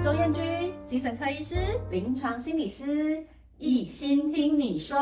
[0.00, 1.56] 周艳君，精神科医师、
[1.90, 4.96] 临床心理师，一心听你说。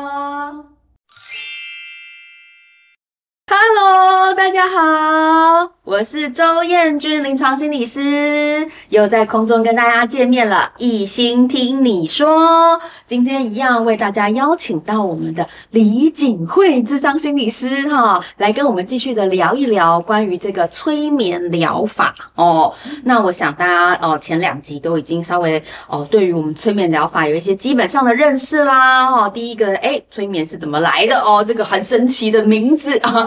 [3.45, 10.69] Hello，大家好，我是周燕君，临床心理师，又在空中跟大家见面了。
[10.77, 22.75] 一心听你说，今天一样为大家邀请到我们的李锦惠智商心理师哈，来跟我们继续的聊一聊关于这个催眠疗法哦。
[23.05, 29.05] 那我想大家哦，前两集都已经稍微哦，对于我们催眠疗法有一些基本上的认识啦。
[29.05, 31.41] 哦，第一个，哎，催眠是怎么来的哦？
[31.41, 33.25] 这个很神奇的名字啊。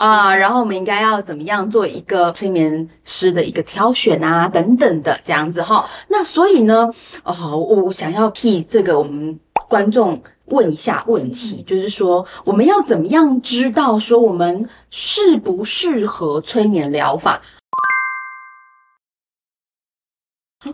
[0.00, 5.86] 啊，然后我们应该要怎么样做一个催眠师的一个挑选啊，等等的这样子哈。
[6.08, 6.90] 那所以呢，
[7.24, 17.38] 哦，我想要替这个我们观众问一下问题，就是说我们要怎么样知道说我们适不适合催眠疗法？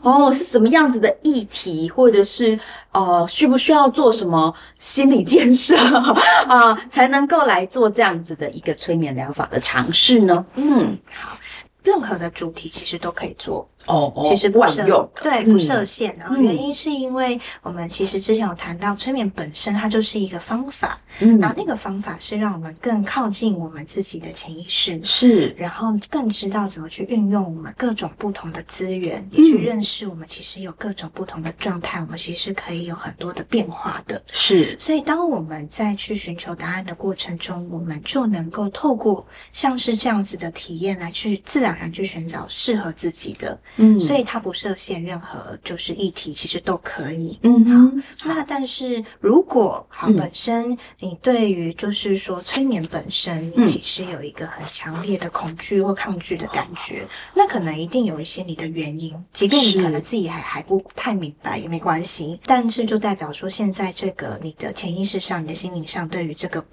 [0.02, 2.58] 哦，是什么样子的议题，或者是
[2.92, 5.77] 呃，需不需要做什么心理建设
[6.48, 10.44] 啊，才能够来做这样子的一个催眠疗法的尝试呢？
[10.55, 11.36] 嗯，好，
[11.83, 13.69] 任何的主题其实都可以做。
[13.86, 16.16] 哦，其实不设用对，不设限。
[16.18, 34.20] 然后原因是因为我们其实之前有谈到，催眠本身它就是一个方法，嗯，然后那个方法是让我们更靠近我们自己的潜意识，是，然后更知道怎么去运用我们各种不同的资源，也去认识我们其实有各种不同的状态，我们其实是可以有很多的变化的。
[34.32, 43.58] 是，所以当我们在去寻求答案的过程中，我们就能够透过像是这样子的体验来去自然而然去寻找适合自己的。
[43.77, 47.38] 嗯，所以它不设限，任何就是议题其实都可以。
[47.42, 66.64] 嗯，好，那但是如果好，本身你对于就是说催眠本身，你其实有一个很强烈的恐惧或抗拒的感觉，那可能一定有一些你的原因，即便你可能自己还还不太明白也没关系，但是就代表说现在这个你的潜意识上、你的心灵上，对于这个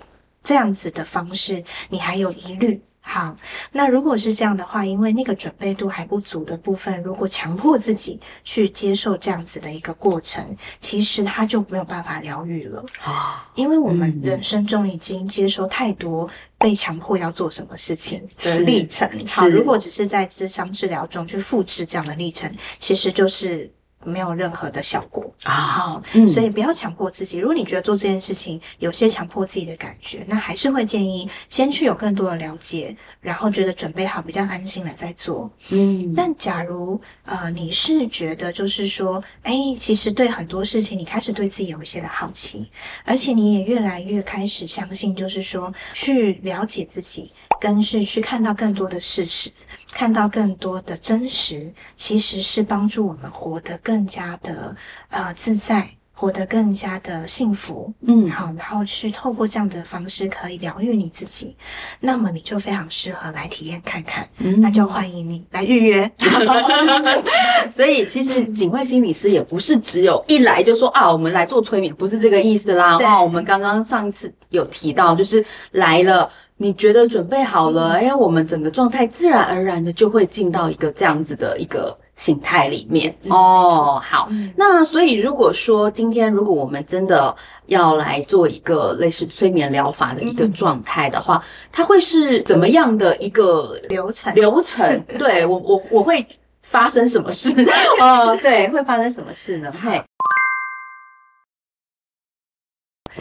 [0.43, 2.81] 这样子的方式，你还有疑虑。
[3.05, 3.35] 好，
[3.73, 13.47] 那如果是这样的话，因为那个准备度还不足的部分，如果强迫自己去接受这样子的一个过程，其实他就没有办法疗愈了啊。
[13.55, 16.27] 因为我们人生中已经接受太多
[16.57, 19.07] 被强迫要做什么事情的历程。
[19.27, 23.69] 好，如果只是在智商治疗中去复制这样的历程，其实就是。
[24.05, 27.37] 没有任何的效果啊，嗯，所以不要强迫自己。
[27.37, 35.49] 如果你觉得做这件事情有些强迫自己的感觉，那还是会建议先去有更多的了解，然后觉得准备好比较安心了再做。
[35.69, 42.69] 嗯，但假如呃你是觉得就是说，哎，其实对很多事情你开始对自己有一些的好奇，
[43.05, 49.51] 而且你也越来越开始相信，就是说去了解自己，跟是去看到更多的事实。
[49.93, 54.75] 看到更多的真实，其实是帮助我们活得更加的
[55.09, 57.93] 呃自在，活得更加的幸福。
[58.01, 61.55] 嗯，好，然后去透过这样的方式可以疗愈你自己，
[61.99, 64.27] 那么你就非常适合来体验看看。
[64.37, 66.11] 嗯，那就欢迎你来预约。
[67.69, 72.97] 所以其实警卫心理师也不是只有一来就说啊，我们来做催眠，不是这个意思啦。
[72.97, 76.29] 哦，我们刚刚上一次有提到，就是来了。
[76.63, 77.89] 你觉得准备好了？
[77.89, 84.01] 哎，我们整个状态自然而然的就会进到一个这样子的一个形态里面哦。
[84.01, 87.35] 好，那所以如果说今天如果我们真的
[87.65, 94.33] 要来做一个类似催眠疗法的一个状态的话，它会是怎么样的一个流程？
[94.33, 95.03] 流程？
[95.19, 96.25] 对，我我我会
[96.61, 97.53] 发生什么事？
[97.99, 99.69] 哦，对，会发生什么事呢？
[99.83, 100.01] 嘿。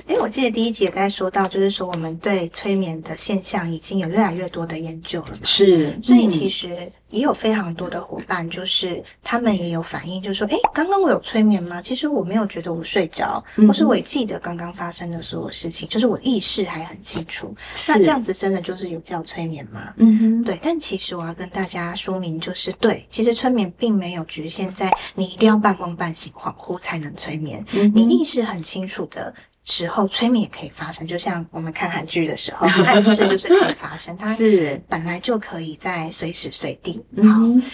[0.06, 5.34] 诶，我记得第一集也在说到，就是说我们对催眠的现象已经有越来越多的研究了。
[5.42, 11.80] 是，所以其实也有非常多的伙伴，就是他们也有反应，就是说，诶，刚刚我有催眠吗？
[11.80, 17.54] 其实我没有觉得我睡着，或是我也记得刚刚发生的所有事情，就是我意识还很清楚。
[17.88, 19.92] 那这样子真的就是有叫催眠吗？
[19.96, 20.58] 嗯哼，对。
[20.62, 27.64] 但其实我要跟大家说明，就是对，其实催眠并没有局限在你一定要半梦半醒、恍惚才能催眠，
[27.94, 29.32] 你意识很清楚的。
[29.64, 37.04] 时候催眠也可以发生，就像我们看韩剧的时候， 暗示就是可以发生，它是本来就可以在随时随地。
[37.18, 37.22] 好，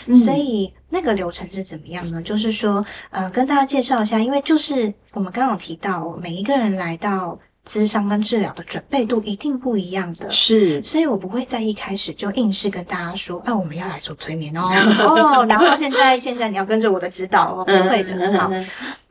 [0.07, 2.21] 嗯、所以那个流程是怎么样呢？
[2.23, 14.63] 就是说，呃，跟大家介绍一下，因为就是我们刚刚有提到，每一个人来到咨商跟治疗的准备度一定不一样的，是，所以我不会在一开始就硬是跟大家说，啊，我们要来做催眠哦，
[15.01, 18.51] 哦， 然后现在现在你要跟着我的指导哦，不会的，好。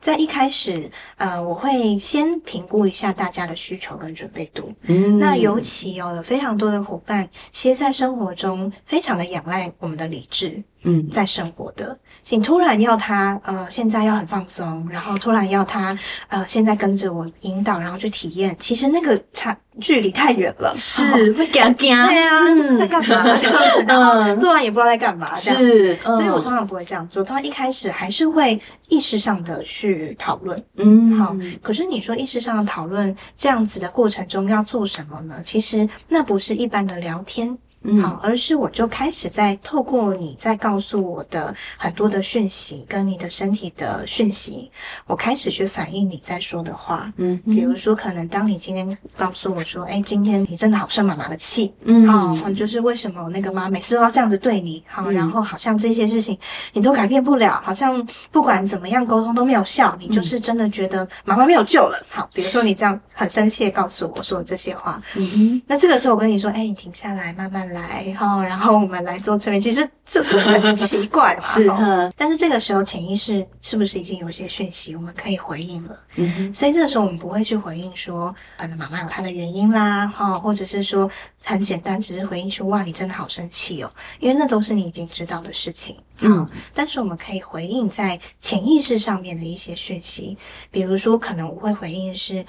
[0.08, 4.72] 在一开始，呃，我会先评估一下大家的需求跟准备度。
[4.84, 10.64] 嗯，那尤其有、哦、有非常多的伙伴，其实，在生活中非常的仰赖我们的理智。
[10.82, 11.98] 嗯，在生活的，
[12.28, 15.96] 你突然要他呃，现在要很放松，然后突然要他
[16.28, 21.02] 呃，现在跟着我引导，然后去体验，其实那个差距离太远了，是
[21.34, 25.68] 会惊惊，对啊，嗯、就是在干嘛这样子，然后做完也不知道在干嘛，这样子。
[25.68, 35.42] 是，所以我通常不会这样做，通常一开始还是会意识上的去讨论，嗯，好，可是你说意识上的讨论这样子的过程中要做什么呢？
[35.44, 37.58] 其实那不是一般的聊天。
[38.02, 44.70] 好，而是我就开始在透过你在告诉我的很多的讯息，跟你的身体的讯息，
[45.06, 47.12] 我开始去反映你在说的话。
[47.16, 51.72] 嗯，比如说，可能当你今天告诉我说，哎，今天你真的好生妈妈的气。
[51.84, 54.82] 嗯，好，就是为什么那个妈每次都要这样子对你？
[54.86, 56.36] 好，然后好像这些事情
[56.72, 62.06] 你都改变不了，好像不管怎么样沟通都没有效，你就是真的觉得妈妈没有救了。
[62.10, 65.00] 好，比如说你这样很生气的告诉我说这些话。
[65.14, 67.78] 嗯哼，那这个时候我跟你说，哎，你停下来，慢慢来。
[67.88, 69.60] 来哈，然后我们来做催眠。
[69.60, 72.12] 其实这是很奇怪嘛， 是哈。
[72.16, 75.96] 但是这个时候潜意识是不是已经有些讯息我们可以回应了？
[76.16, 76.54] 嗯哼。
[76.54, 81.10] 所以这个时候我们不会去回应说，可能妈妈有她的原因啦，哈，或者是说
[81.42, 85.96] 很简单，只是回应说，哇，你真的好生气哦，因为那都是你已经知道的事情。
[86.20, 86.48] 嗯。
[86.74, 90.36] 但是我们可以回应在潜意识上面的一些讯息，
[90.70, 92.44] 比如说可能我会回应是。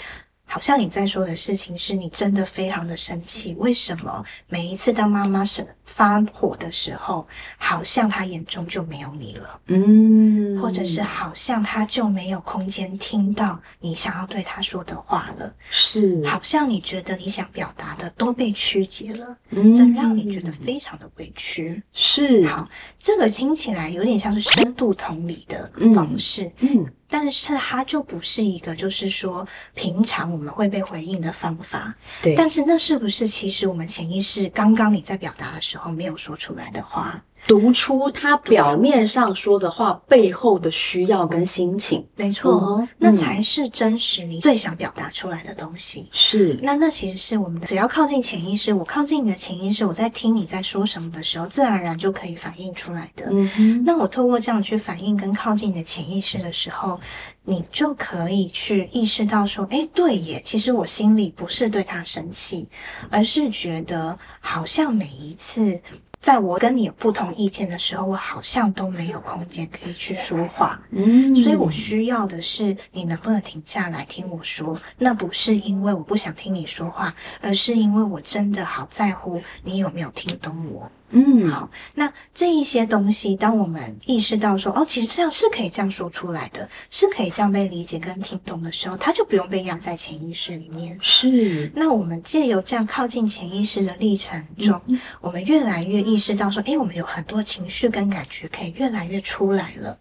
[0.52, 7.28] 好像你在说的事情是你真的非常的生气，为什么每一次当妈妈生发火的时候，
[7.58, 9.60] 好像他眼中就没有你了？
[9.68, 15.54] 嗯，或者是好像他就没有空间听到你想要对他说的话了？
[15.70, 21.82] 是，好像你觉得你想表达的都被曲解了，嗯，这让你觉得非常的委屈。
[21.92, 26.84] 是，好，这个听起来有点像是深度同理的方式，嗯。
[26.84, 29.44] 嗯但是它就不是一个，就是说
[29.74, 31.92] 平常我们会被回应的方法。
[32.22, 32.36] 对。
[32.36, 37.24] 但是那是不是其实我们潜意识刚刚你在表达的时后没有说出来的话？
[37.48, 46.08] 读出他表面上说的话背后的需要跟心情，没错，那才是真实你最想表达出来的东西。
[46.12, 53.28] 是，那那其实是我们只要靠近潜意识，我靠近你的潜意识，我在听你在说什么的时候，自然而然就可以反映出来的。
[53.32, 57.00] 嗯哼，那我透过这样去反映跟靠近你的潜意识的时候，
[57.44, 62.68] 你就可以去意识到说，诶，对耶，其实我心里不是对他生气，
[63.10, 65.80] 而是觉得好像每一次。
[66.22, 70.80] 在我跟你有不同意见的时候，我好像都没有空间可以去说话。
[70.92, 74.80] 嗯，所以我需要的是你能不能停下来听我说？
[74.98, 80.92] 那不是因为我不想听你说话，而是因为我真的好在乎你有没有听懂我。
[81.12, 90.98] 嗯，好，那这一些东西，当我们意识到说，哦，其实这样是可以这样说出来的，是可以这样被理解跟听懂的时候，它就不用被压在潜意识里面。
[91.02, 99.98] 是，那我们借由这样靠近潜意识的历程中，嗯，我们越来越意识到说，诶，我们有很多情绪跟感觉可以越来越出来了。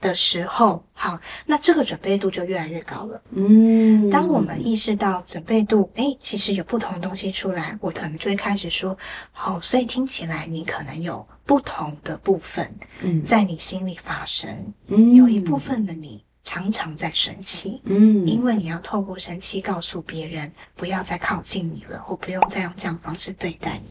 [0.00, 3.20] 的时候，好，那这个准备度就越来越高了。
[3.32, 8.96] 嗯，当我们意识到准备度，哎，其实有不同的东西出来，我可能就会开始说，
[9.32, 12.72] 好，所以听起来你可能有不同的部分，
[13.02, 23.90] 嗯，在你心里发生，嗯，有一部分的你常常在生气，嗯，因为你要透过生气告诉别人不要再靠近你了，或不用再用这样方式对待你。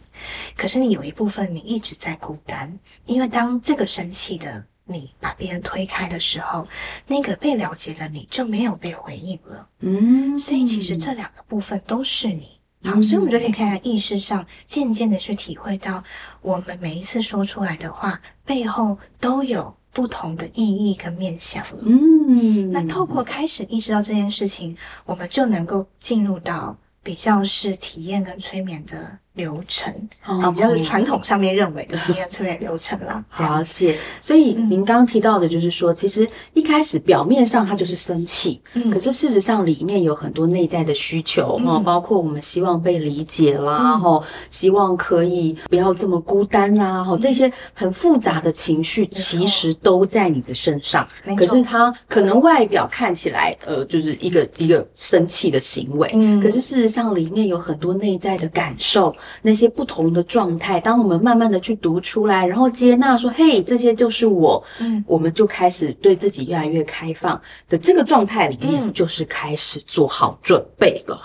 [0.56, 4.66] 可是你有一部分你一直在孤单，因为当这个生气的。
[4.87, 6.67] 你把别人推开的时候，
[7.06, 9.67] 那个被了解的你就没有被回应了。
[9.81, 12.57] 嗯，所以其实这两个部分都是你。
[12.83, 16.03] 好，所以我们就可以看在意识上，渐渐的去体会到，
[16.41, 21.79] 我们每一次说出来的话背后都有不同的意义跟面向了。
[21.81, 29.19] 嗯，那透过开始意识到这件事情，我们就能够进入到比较是体验跟催眠的。
[29.37, 33.23] 流程啊，比较是传统上面认为的体验催眠流程啦。
[33.37, 59.15] 了解，所以您刚刚提到的，就是说，其实一开始表面上它就是生气，嗯，可是事实上里面有很多内在的需求哈，包括我们希望被理解啦，哈，希望可以不要这么孤单啦，哈，这些很复杂的情绪其实都在你的身上，可是它可能外表看起来呃就是一个一个生气的行为，嗯，可是事实上里面有很多内在的感受。
[59.42, 67.40] 那些不同的状态，当我们慢慢的去读出来，然后接纳说，嘿，这些就是我，嗯，我们就开始对自己越来越开放。
[67.69, 71.19] 的这个状态里面，就是开始做好准备了，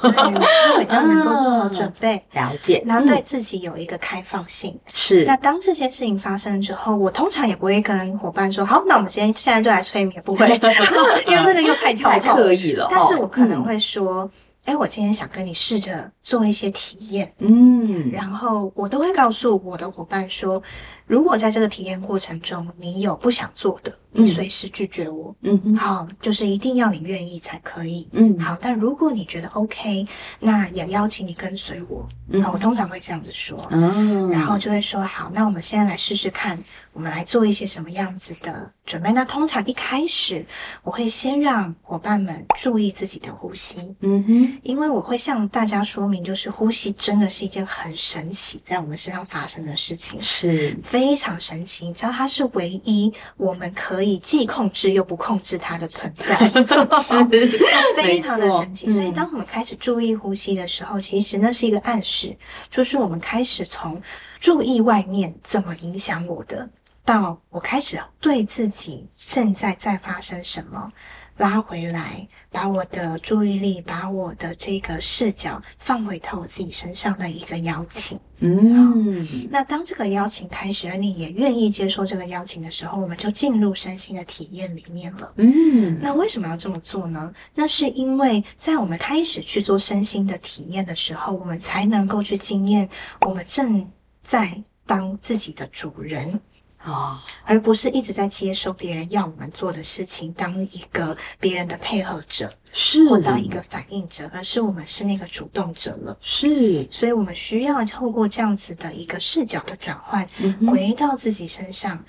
[0.78, 4.78] 比较能够做好准备， 了解，然后对自己有一个开放性。
[4.92, 10.48] 是，那当这件事情发生之后，我通常也不会跟伙伴说，好，那我们今天现在就来催眠，不会，
[11.26, 12.88] 因为那个又太跳脱，太刻意了。
[12.90, 14.30] 但是我可能会说。
[14.64, 20.62] 哎，我今天想跟你试着做一些体验，嗯，然后我都会告诉我的伙伴说，
[21.04, 30.06] 如果在这个体验过程中你有不想做的，你随时拒绝我，嗯，好，就是一定要你愿意才可以，嗯，好，但如果你觉得 OK，
[30.38, 36.56] 那也邀请你跟随我，嗯，我通常会这样子说，嗯，然后就会说，好，那我们现在来试试看。
[36.92, 39.12] 我们来做一些什么样子的准备？
[39.12, 40.44] 那通常一开始，
[40.82, 43.76] 我会先让伙伴们注意自己的呼吸。
[44.00, 51.86] 嗯哼，因为我会向大家说明，就是呼吸真的是一件很神奇在我们身上发生的事情，是非常神奇。
[51.88, 56.36] 你知道，它是唯一我们可以既控制又不控制它的存在，
[57.00, 57.24] 是
[57.96, 58.90] 非常的神奇。
[58.90, 62.36] 所以，当我们开始注意呼吸的时候，其实那是一个暗示，
[62.70, 64.00] 就是我们开始从
[64.38, 66.68] 注意外面怎么影响我的。
[67.04, 70.90] 到我开始对自己现在在发生什么
[71.38, 78.20] 拉回来，把我的注意力，把我的这个视角放回到我自己身上的一个邀请。
[78.38, 85.32] 嗯，那当这个邀请开始，而你也愿意接受这个邀请的时候，我们就进入身心的体验里面了。
[85.36, 87.32] 嗯，那为什么要这么做呢？
[87.54, 92.88] 那是因为在我们开始去做身心的体验的时候，我们才能够去经验
[93.22, 93.88] 我们正
[94.22, 96.40] 在当自己的主人。
[96.84, 106.18] 哦，而不是一直在接受别人要我们做的事情，当一个别人的配合者，是或当一个反应者，而是我们是那个主动者了。
[106.20, 112.04] 是，所以我们需要透过这样子的一个视角的转换，嗯、回到自己身上。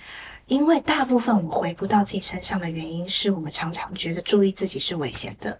[0.47, 5.57] 因为大部分我们回不到自己身上的原因，是我们常常觉得注意自己是危险的。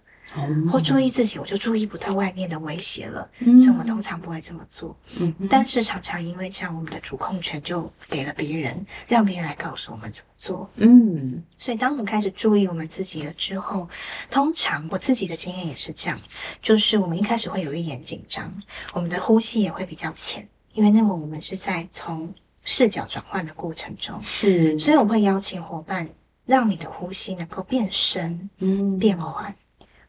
[0.70, 4.96] 或注意自己，我就注意不到外面的威胁了，嗯、所以我们通常不会这么做。
[5.16, 10.68] 嗯，但是常常因为这样，我们的主控权就给了别人，让别人来告诉我们怎么做。
[10.76, 13.88] 嗯，所以当我们开始注意我们自己了之后，
[14.30, 16.18] 通常我自己的经验也是这样，
[16.60, 18.52] 就是我们一开始会有一点紧张，
[18.92, 22.32] 我们的呼吸也会比较浅，因为那么我们是在从
[22.64, 26.08] 视角转换的过程中，是，所以我会邀请伙伴，
[26.46, 29.54] 让你的呼吸能够变深，嗯，变缓。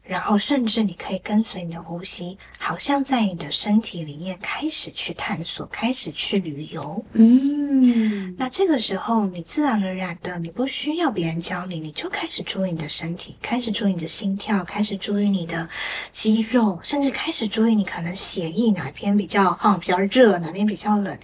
[0.06, 7.04] 然后，甚至你可以跟随你的呼吸，好像在你的身体里面开始去探索，开始去旅游。
[7.12, 15.68] 嗯，那这个时候，你自然而然的，你不需要别人教你，你就开始注意你的身体，开始注意你的心跳，开始注意你的
[16.12, 21.18] 肌肉，甚至开始注意你可能血液哪边比较啊、哦、比较热，哪边比较冷。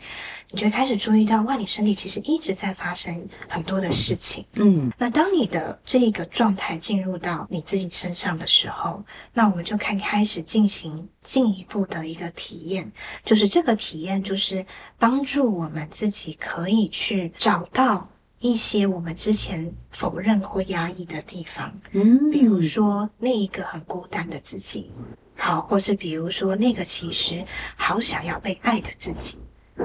[0.52, 4.44] 你就会开始注意到，哇，你身体其实一直在发生很多的事情。
[4.52, 12.92] 嗯，那当你的这个状态进入到你自己身上的时候，那我们就开开始进行进一步的一个体验，
[13.24, 14.64] 就是这个体验就是
[14.98, 18.06] 帮助我们自己可以去找到
[18.38, 21.72] 一些我们之前否认或压抑的地方。
[21.92, 24.92] 嗯，比如说那一个很孤单的自己，
[25.34, 27.42] 好，或是比如说那个其实
[27.74, 29.38] 好想要被爱的自己。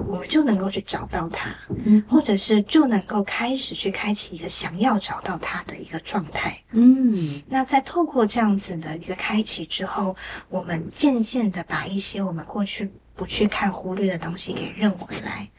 [0.06, 1.50] 我们就能够去找到它，
[1.86, 7.42] 嗯，或者是就能够开始去开启一个想要找到它的一个状态，嗯。
[7.48, 10.16] 那在透过这样子的一个开启之后，
[10.50, 15.50] 我们渐渐的把一些我们过去不去看、忽略的东西给认回来，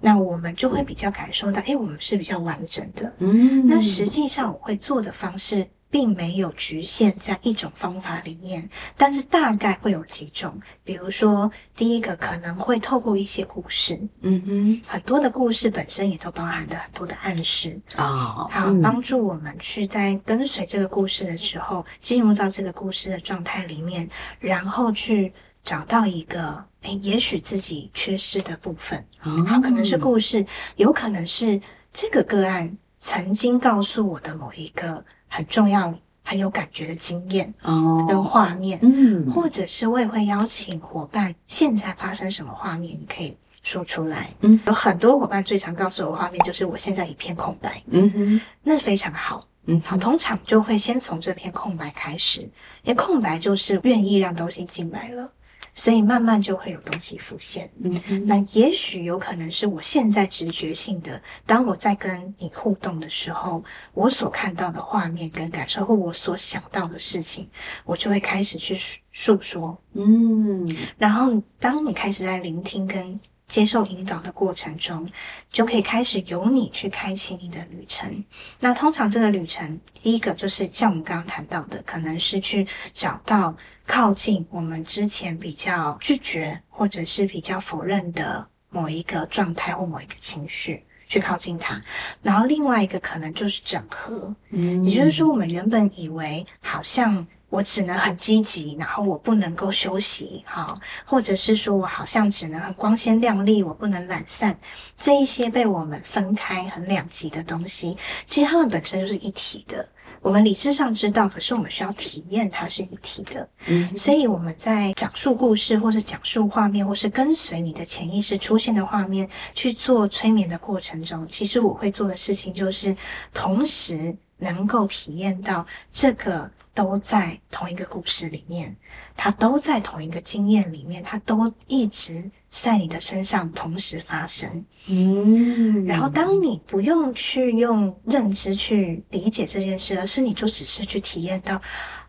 [0.00, 3.12] 那我们就会比较感受到，诶，我们是比较完整的。
[3.18, 5.66] 嗯，那实际上我会做的方式。
[5.88, 10.60] 并没有局限在一种方法里面，但是大概会有几种。
[10.84, 24.08] 比如说，第一个可能会透过一些故事，嗯哼，很多的故事本身也都包含了很多的暗示啊，哦、好，帮助我们去在跟随这个故事的时候，进入到这个故事的状态里面，
[24.40, 28.98] 然后去找到一个，诶，也许自己缺失的部分。
[29.22, 30.44] 哦、好，可能是故事，
[30.76, 31.60] 有可能是
[31.92, 35.04] 这个个案曾经告诉我的某一个。
[35.28, 35.92] 很重要、
[36.22, 44.32] 很有感觉的经验哦，跟画面，嗯，或者是我也会邀请伙伴，现在发生什么画面，你可以说出来。
[44.40, 52.40] 嗯，有很多伙伴最常告诉我的画面就是我现在一片空白，嗯哼，那非常好，嗯，好，通常就会先从这片空白开始，
[52.82, 55.30] 因为空白就是愿意让东西进来了。
[55.76, 57.70] 所以慢慢就会有东西浮现。
[57.84, 63.62] 嗯，那也许有可能是我现在直觉性的，当我在跟你互动的时候，
[63.94, 67.48] 我所看到的画面跟感受，或我所想到的事情，
[67.84, 68.76] 我就会开始去
[69.12, 69.78] 诉说。
[69.92, 70.66] 嗯，
[70.98, 75.08] 然后当你开始在聆听跟接受引导的过程中，
[75.50, 78.24] 就可以开始由你去开启你的旅程。
[78.58, 91.80] 那通常这个旅程，第一个就是像我们刚刚谈到的，可能是去找到靠近我们之前比较拒绝或者是比较否认的某一个状态或某一个情绪，去靠近它。
[92.22, 97.26] 然后另外一个可能就是整合，嗯，也就是说，我们原本以为好像。
[97.56, 104.54] 我只能很积极，然后我不能够休息，好，或者是说我好像只能很光鲜亮丽，我不能懒散。
[104.98, 107.96] 这一些被我们分开很两极的东西，
[108.26, 109.88] 其实它们本身就是一体的。
[110.20, 113.48] 我们理智上知道，可是我们需要体验它是一体的。
[113.64, 122.94] 嗯，所以我们在讲述故事，或是讲述画面，或是跟随你的潜意识出现的画面去做催眠的过程中，其实我会做的事情就是
[123.32, 126.50] 同时能够体验到这个。
[126.76, 128.76] 都在同一个故事里面，
[129.16, 134.62] 它都在同一个经验里面，它都一直在你的身上同时发生。
[134.86, 141.54] 嗯，然后当你不用去用认知去理解这件事，而是你就只是去体验到，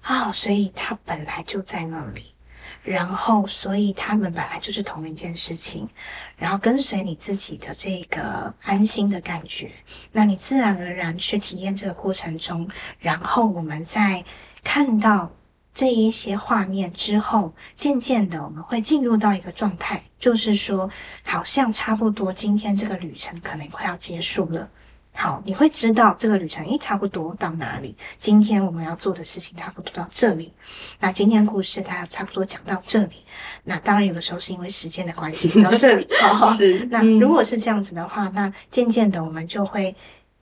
[0.02, 2.36] 啊、哦，所以它本来就在那里，
[2.84, 5.88] 然后所以他们本来就是同一件事情，
[6.36, 9.72] 然后跟随你自己的这个安心的感觉，
[10.12, 12.68] 那你自然而然去体验这个过程中，
[13.00, 14.26] 然后我们在。
[14.68, 15.32] 看到
[15.74, 20.90] 这一些画面之后，渐渐的我们会进入到一个状态，就是说，
[21.24, 24.70] 好像差不多今天这个旅程可能快要结束了。
[25.14, 27.96] 好，你会知道这个旅程诶，差不多到哪里？
[28.20, 30.52] 今天我们要做的事情差不多到这里。
[31.00, 33.24] 那今天故事它差不多讲到这里。
[33.64, 36.06] 那当然有的时候是因为时间的关系到这里。
[36.20, 36.86] 好， 是。
[36.92, 39.96] 那如果是这样子的话，那渐渐的我们就会。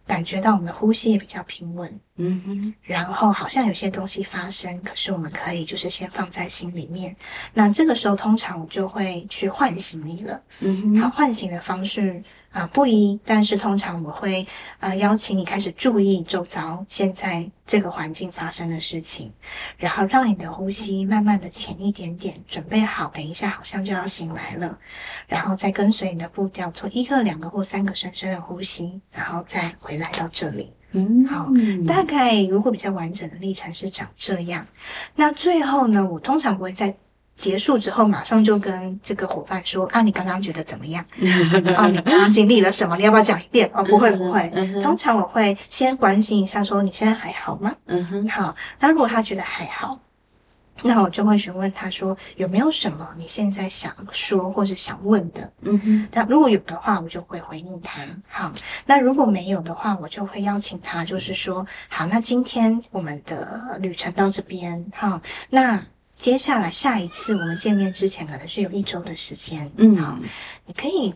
[0.08, 7.16] 感觉到我们的呼吸也比较平稳，嗯哼，然后好像有些东西发生，可是我们可以就是先放在心里面。
[7.54, 12.24] 那这个时候通常我就会去唤醒你了，嗯哼，好，唤醒的方式。
[12.56, 14.48] 啊、呃，不一，但是通常我会
[14.80, 19.30] 呃邀请你开始注意周遭现在这个环境发生的事情，
[19.76, 24.80] 然后让你的呼吸慢慢的浅一点点，准备好，等一下好像就要醒来了，
[25.28, 30.72] 然后再跟随你的步调做一个、两个或三个深深的呼吸，然后再回来到这里。
[30.94, 31.50] 嗯，好，
[31.86, 34.66] 大概如果比较完整的历程是长这样，
[35.14, 36.96] 那最后呢，我通常不会再。
[37.36, 41.04] 结束之后，马上就跟这个伙伴说：“啊，你刚刚觉得怎么样？
[41.76, 42.96] 啊，你刚刚经历了什么？
[42.98, 43.70] 你要不要讲一遍？
[43.74, 44.50] 哦， 不会，不会。
[44.82, 47.76] 通常我会先关心一下，说你现在还好吗？
[47.88, 48.56] 嗯哼，好。
[48.80, 50.00] 那如果他觉得还好，
[50.82, 55.52] 那我就会询问他说有没有什么你现在想说或者想问的？
[55.64, 56.08] 嗯哼。
[56.14, 58.02] 那如果有的话，我就会回应他。
[58.30, 58.52] 好，
[58.86, 64.86] 那如果没有的话，我就会邀请他，就是说，好，那今天我们的旅程到这边。
[64.96, 65.84] 好，那。
[66.26, 69.72] 接下来下一次我们见面之前，可能是有一周的时间。
[69.78, 70.18] 嗯，好，
[70.66, 71.14] 你可以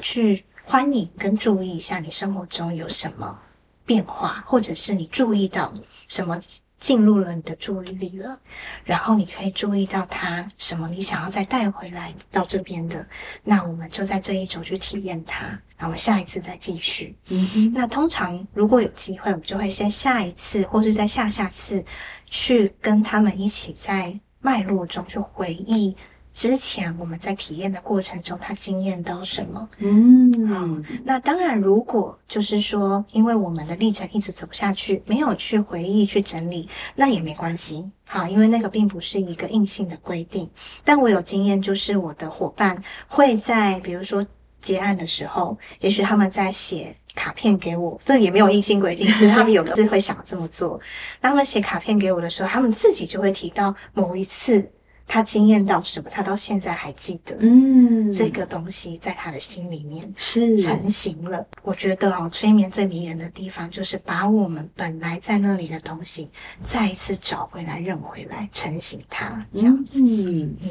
[0.00, 3.36] 去欢迎跟注意一下你生活中有什么
[3.84, 5.74] 变化，或者是你注意到
[6.06, 6.38] 什么
[6.78, 8.38] 进入了你的注意力了，
[8.84, 13.04] 然后你可以注意到它什么你想要再带回来到这边的，
[13.42, 17.16] 那我们就在这一周去体验它，然后下一次再继续。
[17.30, 21.84] 嗯哼，那通常如果有机会，我们就会先下一次，或是在下下次
[22.26, 24.16] 去跟他们一起在。
[24.42, 25.96] 脉络中去回忆
[26.32, 29.68] 之前我们在体验的过程中，他经验到什么？
[29.78, 30.66] 嗯，好。
[31.04, 37.90] 那当然，如果就是说，因为我们的历程一直走下去，没有去回忆、去整理，那也没关系。
[38.04, 40.48] 好，因为那个并不是一个硬性的规定。
[40.82, 44.26] 但我有经验，就是我的伙伴会在，比如说
[44.62, 50.80] 结案的时候，也许他们在写卡片给我，这也没有硬性规定， 就是他们有的是会想这么做。
[51.20, 54.70] 那他们写卡片给我的时候，他们自己就会提到某一次
[55.06, 57.36] 他经验到什么，他到现在还记得。
[57.40, 61.44] 嗯，这个东西在他的心里面是成型了。
[61.62, 66.30] 我觉得哦，催眠最迷人的地方就是把我们本来在那里的东西
[66.62, 70.00] 再一次找回来、认回来、成型它，这样子。
[70.00, 70.70] 嗯嗯。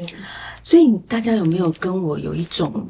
[0.64, 2.88] 所以大家有没有跟我有一种？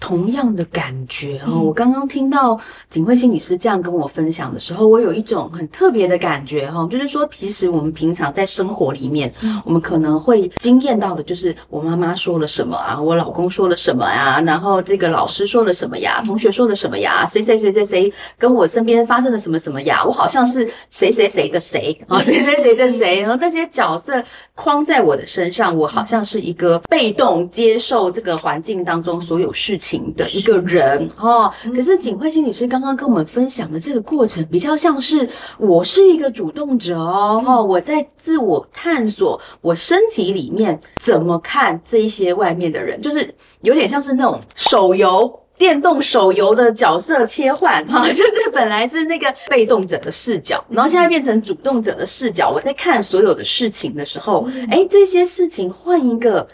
[0.00, 1.38] 同样的感觉。
[1.46, 1.52] 哦。
[1.52, 2.58] 嗯、我刚刚听到
[2.88, 24.22] 景惠心理师这样跟我分享的时候，我有一种很特别的感觉哈，就是说，其实我们平常在生活里面，嗯、我们可能会惊艳到的，就是我妈妈说了什么啊，我老公说了什么呀，然后这个老师说了什么呀，同学说了什么呀，谁谁谁谁谁跟我身边发生了什么什么呀，我好像是谁谁谁的谁啊，谁谁谁的谁，然后那些角色
[24.54, 31.52] 框在我的身上，我好像是一个被动接受这个环境当中所有事情的一个人哦。
[31.74, 45.38] 可是景惠心理师刚刚跟我们分享的这个过程，比较像是我是一个主动者哦，哦，我在自我探索我身体里面怎么看这一些外面的人，就是有点像是那种手游。
[45.60, 52.48] 电动手游的角色切换，哈， 就是本来是那个被动者的视角，然后现在变成主动者的视角。
[52.50, 56.48] 我在看所有的事情的时候，哎，这些事情换一个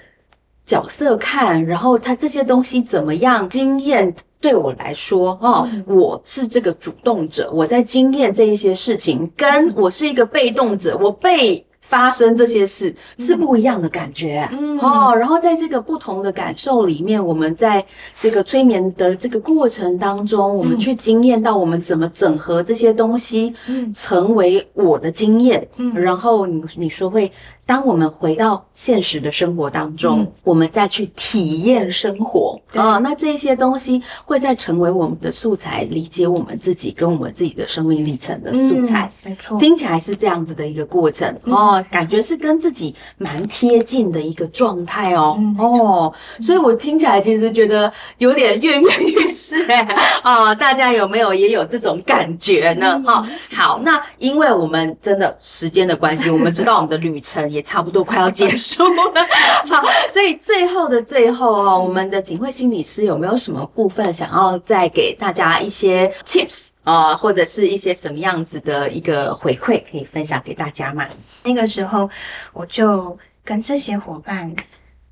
[0.66, 11.64] 角色看，然后他这些东西怎么样经验对我来说，哦，我是这个主动者，我在经验这一些事情，跟我是一个被动者，我被。
[11.88, 17.84] 发生这些事是不一样的感觉，嗯，哦，然后在这个不同的感受里面，我们在
[18.18, 27.30] 这个催眠的这个过程当中，我们去经验到我们怎么整合这些东西，嗯，成为我的经验，嗯，然后你你说会。
[27.68, 39.10] 当我们回到现实的生活当中，嗯、我们再去体验生活啊、哦，那这些东西会再成为我们的素材，理解我们自己跟我们自己的生命历程的素材。
[39.24, 45.36] 嗯、没错，听起来是这样子的一个过程、嗯、哦，感觉是跟自己蛮贴近的一个状态哦。
[45.38, 49.80] 嗯、哦，所以我听起来其实觉得有点跃跃欲试哎
[50.22, 53.00] 啊， 大家有没有也有这种感觉呢？
[53.06, 53.24] 哦，
[53.54, 57.36] 好，那因为我们真的时间的关系，我们知道我们的旅程。
[57.46, 59.02] 也差不多快要结束了，
[59.70, 71.06] 好，所以最后的最后哦，我们的景惠心理师有没有什么部分想要再给大家一些 tips 啊、呃，或者是一些什么样子的一个回馈可以分享给大家吗？
[71.44, 72.10] 那个时候
[72.52, 74.52] 我就跟这些伙伴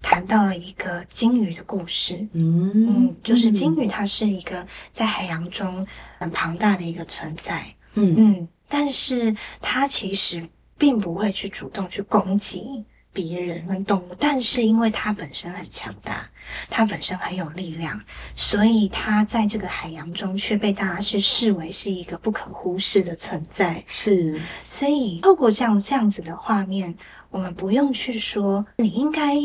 [0.02, 5.86] 谈到了一个鲸鱼的故事，嗯嗯，就是鲸鱼它是一个在海洋中
[6.18, 7.64] 很庞大的一个存在，
[7.94, 10.44] 嗯嗯，但是它其实。
[10.76, 12.84] 并不会去主动去攻击
[13.14, 16.28] 别人跟动物，但是因为它本身很强大，
[16.68, 17.98] 它本身很有力量，
[18.34, 23.82] 所以它在这个海洋中却被大家是视为是一个不可忽视的存在。
[23.86, 26.92] 是，所以透过这样这样子的画面，
[27.30, 29.36] 我们不用去说你应该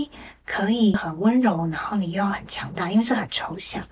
[0.46, 3.84] 可以很温柔，然后你又要很强大，因为这很抽象。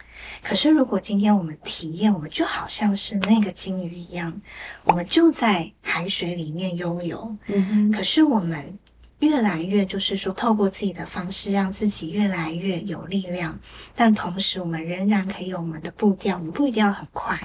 [0.42, 4.42] 可是，如果今天我们体验，我们就好像是那个鲸鱼一样，
[4.84, 7.38] 我们就在海水里面悠游。
[7.46, 7.92] 嗯哼。
[7.92, 8.78] 可是我们。
[9.20, 13.60] 越来越就是说，透过自己的方式，让自己越来越有力量。
[13.96, 17.36] 但同时，我们仍然可以有我们的步调，我们不一定要很快，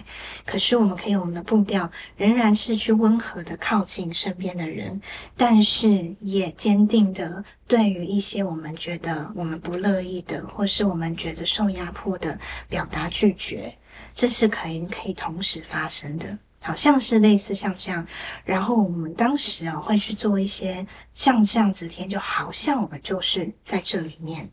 [0.44, 5.00] 可是我们可以我们的步调，仍然是去温和的靠近身边的人，
[5.34, 13.74] 但是也坚定的对于一些我们觉得我们不乐意的，或是我们觉得受压迫的，表达拒绝，
[14.14, 16.38] 这是可以可以同时发生的。
[16.62, 18.06] 好像是类似像这样，
[18.44, 24.48] 然后我们当时啊会去做一些像这样子天，就好像我们就是在这里面，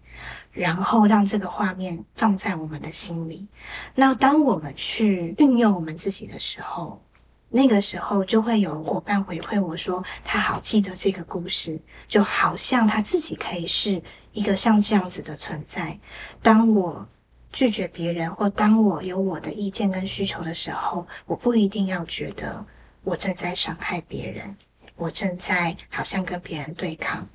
[0.51, 3.47] 然后让这个画面放在我们的心里。
[3.93, 6.99] 那当我们去运用我们自己的时候，
[7.47, 15.99] 那个时候就会有伙伴回馈我说，他好记得这个故事，就好像他自己可以是一个像这样子的存在。
[16.41, 17.07] 当我。
[17.51, 22.65] 拒绝别人，或当我有我的意见跟需求的时候，我不一定要觉得
[23.03, 24.55] 我正在伤害别人，
[24.95, 27.27] 我正在好像跟别人对抗，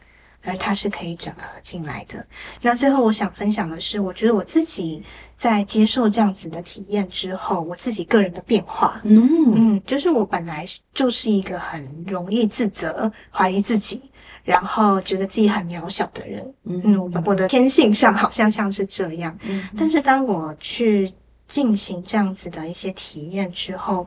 [0.43, 2.25] 而它是可以整合进来的。
[2.63, 5.03] 那最后我想分享的是，我觉得我自己
[5.37, 14.01] 在接受这样子的体验之后，我自己个人的变化，嗯嗯，就是我本来就是一个很容易自责、怀疑自己。
[14.45, 21.13] 然后觉得自己很渺小的人，嗯，嗯，我的天性上好像像是这样，嗯，但是当我去
[21.49, 24.07] 进行这样子的一些体验之后，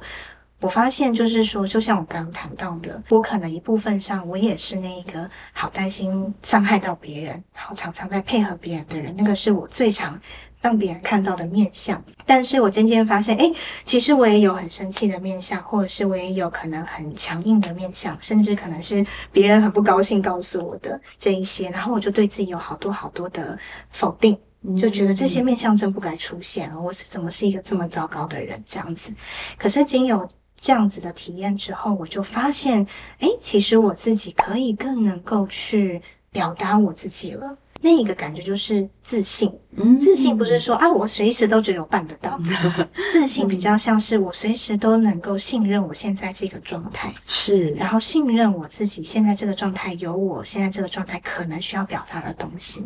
[0.60, 10.20] 我发现就是说，就像我刚刚谈到的，我可能一部分上我也是那个好担心伤害到别人，然后常常在配合别人的人，那个是我最常。
[10.68, 13.54] 让别人看到的面相，但是我渐渐发现，诶，
[13.86, 23.58] 其实我也有很生气的面相，或者是我也有可能很强硬的面相，甚至可能是别人很不高兴告诉我的这一些，然后我就对自己有好多好多的
[23.92, 24.38] 否定，
[24.78, 29.14] 就觉得这些面相真不该出现，我是怎么是一个这么糟糕的人这样子。
[29.58, 30.28] 可是经有
[30.60, 32.86] 这样子的体验之后，我就发现，
[33.20, 39.50] 诶，其实我自己可以更能够去表达我自己了，那一个感觉就是自信。
[39.80, 42.40] 嗯，自信不是说啊，我随时都觉得我办得到。
[43.12, 52.84] 自信比较像是我随时都能够信任我现在这个状态，是，然后信任我自己现在这个状态有我现在这个状态可能需要表达的东西，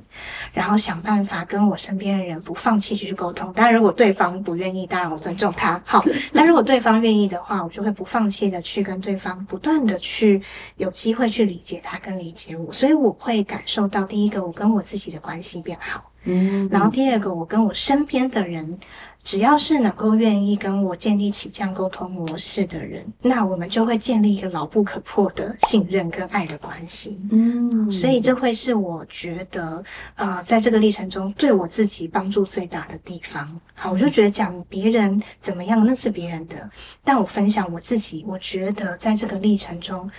[0.52, 3.54] 然后想办法跟我身边的人不放弃去沟通。
[3.54, 5.82] 当然，如果对方不愿意，当然我尊重他。
[5.86, 10.42] 好， 那如果对方愿意的话，我就会不放弃的去跟对方不断的去
[10.76, 16.11] 有机会去理解他跟理解我，所以我会感受到第一个，我跟我自己的关系变好。
[16.24, 18.80] 嗯，然后第二个，我跟我身边的人，
[19.24, 27.20] 只要是能够愿意跟我建立起这样沟通模式的人，那我们就会建立一个牢不可破的信任跟爱的关系。
[27.32, 29.84] 嗯，所以这会是我觉得，
[30.16, 33.60] 呃，在这个历程中对我自己帮助最大的地方。
[33.74, 36.70] 好，我就觉得讲别人怎么样，那是别人的，
[37.04, 40.10] 但我分享我自己，我觉得在这个历程中，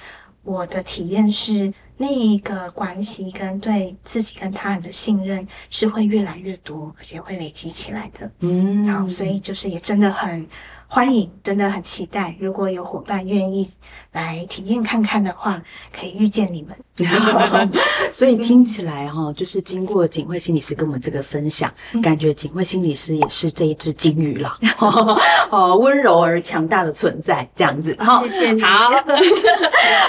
[0.43, 1.73] 我的体验是。
[1.97, 8.31] 那一个关系跟对自己跟他人的信任是会越来越多，而且会累积起来的。
[8.41, 10.47] 嗯，好，所以就是也真的很。
[10.95, 12.37] 欢迎，真的很期待。
[12.39, 13.67] 如果有伙伴愿意
[14.13, 15.59] 来体验看看的话，
[15.91, 16.77] 可以遇见你们。
[18.13, 24.53] 所以听起来哈、哦，就是经过景惠心理师跟我们这个分享，嗯、感觉景惠心理师也是这一只金鱼了，
[25.49, 27.97] 哦，温柔而强大的存在，这样子。
[27.99, 28.61] 好，谢谢你。
[28.61, 28.91] 好，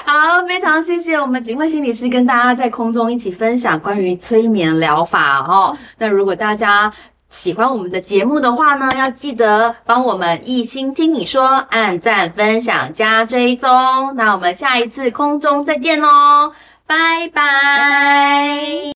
[0.06, 5.74] 好，非常谢谢我们景惠心理师跟大家在空中一起分享关于催眠疗法哦。
[5.98, 6.91] 那如果大家
[7.34, 13.67] 喜欢我们的节目的话呢，要记得帮我们一心听你说，按赞、分享、加追踪。
[14.15, 16.54] 那我们下一次空中再见喽，
[16.86, 18.92] 拜拜。